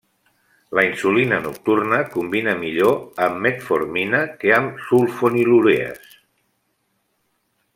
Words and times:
La 0.77 0.83
insulina 0.85 1.37
nocturna 1.47 1.99
combina 2.15 2.55
millor 2.61 2.97
amb 3.25 3.45
metformina 3.47 4.23
que 4.41 4.55
amb 4.61 4.81
sulfonilurees. 4.87 6.01